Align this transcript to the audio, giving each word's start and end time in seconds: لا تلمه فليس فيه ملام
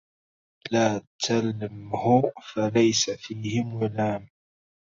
لا 0.71 1.01
تلمه 1.19 2.31
فليس 2.53 3.09
فيه 3.09 3.63
ملام 3.63 4.27